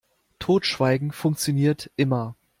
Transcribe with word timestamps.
Totschweigen 0.39 1.11
funktioniert 1.11 1.91
immer. 1.95 2.35